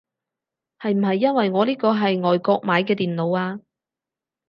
[0.79, 3.59] 係唔係因為我呢個係外國買嘅電腦啊